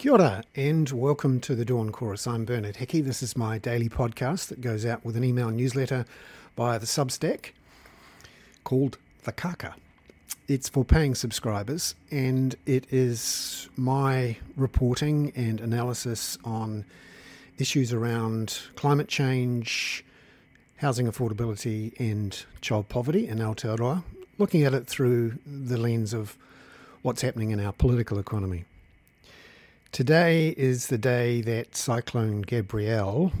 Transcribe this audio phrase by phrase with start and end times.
[0.00, 2.26] Kia ora, and welcome to the Dawn Chorus.
[2.26, 3.02] I'm Bernard Hickey.
[3.02, 6.06] This is my daily podcast that goes out with an email newsletter
[6.56, 7.50] via the Substack
[8.64, 9.74] called The Kaka.
[10.48, 16.86] It's for paying subscribers, and it is my reporting and analysis on
[17.58, 20.02] issues around climate change,
[20.76, 24.02] housing affordability, and child poverty in Aotearoa,
[24.38, 26.38] looking at it through the lens of
[27.02, 28.64] what's happening in our political economy.
[29.92, 33.32] Today is the day that Cyclone Gabrielle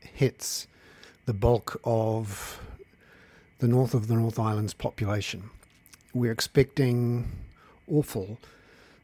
[0.00, 0.66] hits
[1.26, 2.58] the bulk of
[3.58, 5.50] the north of the North Island's population.
[6.14, 7.30] We're expecting
[7.86, 8.38] awful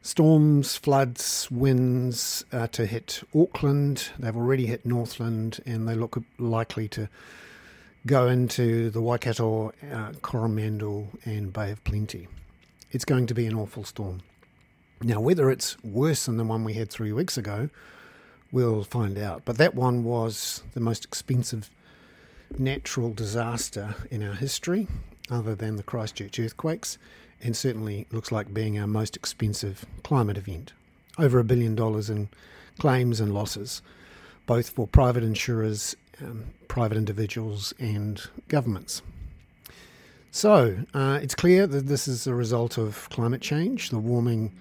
[0.01, 4.09] storms, floods, winds uh, to hit Auckland.
[4.17, 7.07] They've already hit Northland and they look likely to
[8.07, 12.27] go into the Waikato, uh, Coromandel, and Bay of Plenty.
[12.89, 14.23] It's going to be an awful storm.
[15.03, 17.69] Now, whether it's worse than the one we had three weeks ago,
[18.51, 19.43] we'll find out.
[19.45, 21.69] But that one was the most expensive
[22.57, 24.87] natural disaster in our history,
[25.29, 26.97] other than the Christchurch earthquakes,
[27.41, 30.73] and certainly looks like being our most expensive climate event.
[31.17, 32.29] Over a billion dollars in
[32.77, 33.81] claims and losses,
[34.45, 39.01] both for private insurers, um, private individuals, and governments.
[40.29, 44.53] So, uh, it's clear that this is a result of climate change, the warming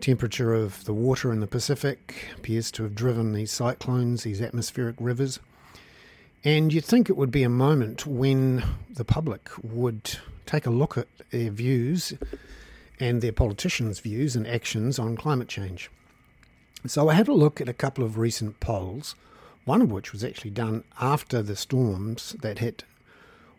[0.00, 4.96] temperature of the water in the Pacific appears to have driven these cyclones, these atmospheric
[4.98, 5.40] rivers.
[6.44, 10.96] And you'd think it would be a moment when the public would take a look
[10.96, 12.14] at their views
[13.00, 15.90] and their politicians' views and actions on climate change.
[16.86, 19.14] So I had a look at a couple of recent polls,
[19.64, 22.84] one of which was actually done after the storms that hit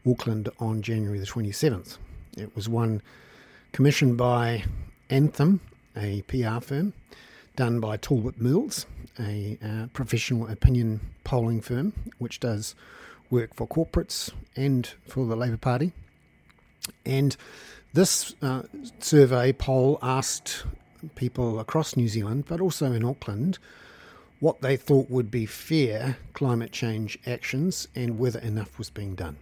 [0.08, 1.98] Auckland on January the 27th.
[2.38, 3.02] It was one
[3.74, 4.64] commissioned by
[5.10, 5.60] Anthem
[6.00, 6.94] a PR firm
[7.56, 8.86] done by Talbot Mills,
[9.20, 12.74] a uh, professional opinion polling firm which does
[13.30, 15.92] work for corporates and for the Labour Party.
[17.06, 17.36] And
[17.94, 18.64] this uh,
[19.00, 20.64] survey poll asked
[21.16, 23.60] people across New Zealand, but also in Auckland,
[24.40, 29.38] what they thought would be fair climate change actions and whether enough was being done.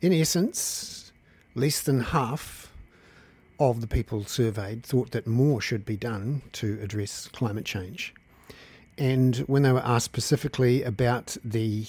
[0.00, 1.12] In essence,
[1.54, 2.72] less than half
[3.58, 8.14] of the people surveyed thought that more should be done to address climate change.
[8.98, 11.86] And when they were asked specifically about the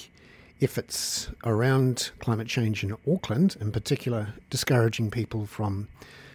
[0.61, 5.87] efforts around climate change in Auckland, in particular, discouraging people from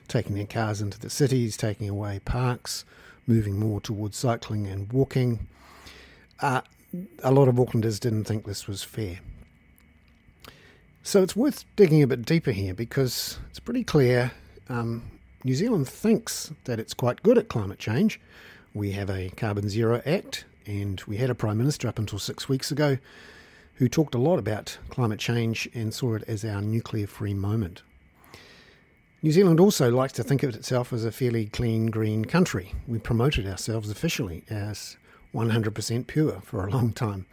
[0.09, 2.85] taking their cars into the cities, taking away parks,
[3.27, 5.47] moving more towards cycling and walking,
[6.41, 6.61] uh,
[7.23, 9.21] a lot of Aucklanders didn't think this was fair.
[11.03, 14.33] So it's worth digging a bit deeper here because it's pretty clear
[14.69, 15.03] um,
[15.43, 18.21] New Zealand thinks that it's quite good at climate change.
[18.75, 22.47] We have a Carbon Zero Act, and we had a Prime Minister up until six
[22.47, 22.99] weeks ago
[23.77, 27.83] who talked a lot about climate change and saw it as our nuclear free moment.
[29.23, 32.75] New Zealand also likes to think of itself as a fairly clean, green country.
[32.87, 34.99] We promoted ourselves officially as
[35.35, 37.25] 100% pure for a long time.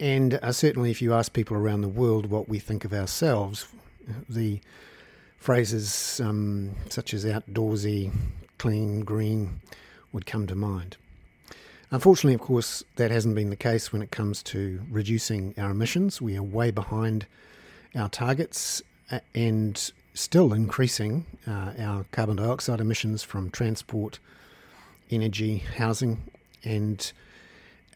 [0.00, 3.66] And uh, certainly, if you ask people around the world what we think of ourselves,
[4.26, 4.60] the
[5.38, 8.10] phrases um, such as outdoorsy,
[8.58, 9.60] clean, green
[10.12, 10.96] would come to mind.
[11.90, 16.20] Unfortunately, of course, that hasn't been the case when it comes to reducing our emissions.
[16.20, 17.26] We are way behind
[17.94, 18.82] our targets
[19.34, 24.18] and still increasing uh, our carbon dioxide emissions from transport,
[25.10, 26.22] energy, housing,
[26.64, 27.12] and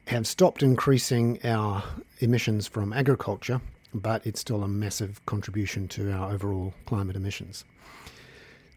[0.07, 1.83] have stopped increasing our
[2.21, 3.61] emissions from agriculture
[3.93, 7.65] but it's still a massive contribution to our overall climate emissions.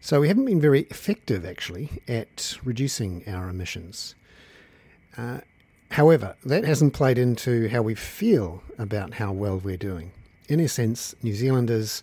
[0.00, 4.14] So we haven't been very effective actually at reducing our emissions.
[5.16, 5.40] Uh,
[5.92, 10.12] however, that hasn't played into how we feel about how well we're doing.
[10.48, 12.02] In a sense, New Zealanders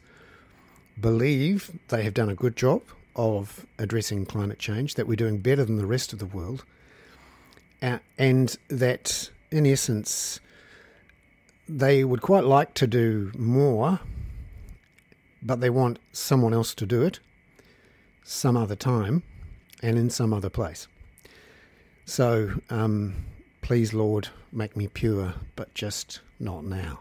[1.00, 2.82] believe they have done a good job
[3.16, 6.64] of addressing climate change, that we're doing better than the rest of the world,
[7.82, 10.40] uh, and that in essence,
[11.78, 14.00] they would quite like to do more,
[15.42, 17.20] but they want someone else to do it
[18.24, 19.24] some other time
[19.82, 20.88] and in some other place.
[22.06, 23.26] So, um,
[23.62, 27.00] please, Lord, make me pure, but just not now.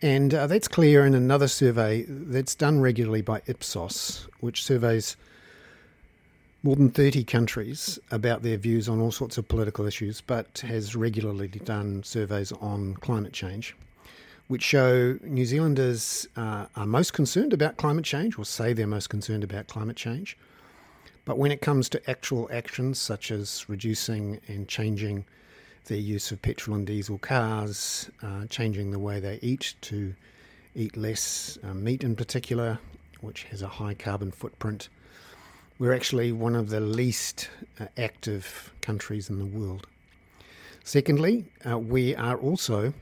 [0.00, 5.16] And uh, that's clear in another survey that's done regularly by Ipsos, which surveys
[6.62, 10.94] more than 30 countries about their views on all sorts of political issues, but has
[10.94, 13.74] regularly done surveys on climate change,
[14.46, 19.10] which show New Zealanders uh, are most concerned about climate change, or say they're most
[19.10, 20.36] concerned about climate change,
[21.24, 25.24] But when it comes to actual actions such as reducing and changing
[25.86, 30.14] their use of petrol and diesel cars, uh, changing the way they eat to
[30.74, 32.78] eat less uh, meat in particular,
[33.20, 34.88] which has a high carbon footprint,
[35.82, 37.50] we're actually one of the least
[37.80, 39.88] uh, active countries in the world.
[40.84, 42.94] Secondly, uh, we are also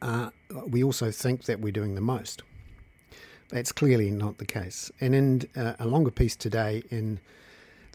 [0.00, 0.30] uh,
[0.64, 2.42] we also think that we're doing the most.
[3.48, 4.92] That's clearly not the case.
[5.00, 7.18] And in uh, a longer piece today in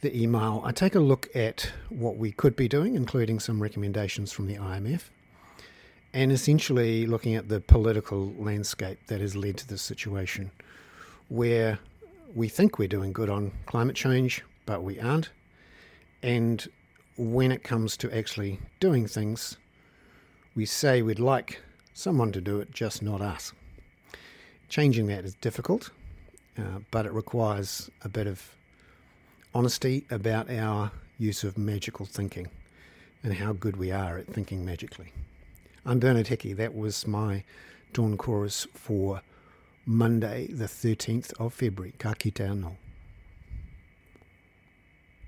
[0.01, 4.33] the email, I take a look at what we could be doing, including some recommendations
[4.33, 5.03] from the IMF,
[6.13, 10.51] and essentially looking at the political landscape that has led to this situation
[11.29, 11.79] where
[12.35, 15.29] we think we're doing good on climate change, but we aren't.
[16.21, 16.67] And
[17.17, 19.57] when it comes to actually doing things,
[20.55, 21.61] we say we'd like
[21.93, 23.53] someone to do it, just not us.
[24.69, 25.89] Changing that is difficult,
[26.57, 28.53] uh, but it requires a bit of
[29.55, 32.47] honesty about our use of magical thinking
[33.23, 35.11] and how good we are at thinking magically.
[35.85, 36.53] I'm Bernard Hickey.
[36.53, 37.43] That was my
[37.93, 39.21] dawn chorus for
[39.89, 41.93] Monday, the 13th of February.
[41.97, 42.75] Ka kite anō.